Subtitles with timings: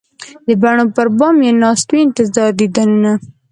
[0.45, 3.11] د بڼو پر بام یې ناست وي انتظار د دیدنونه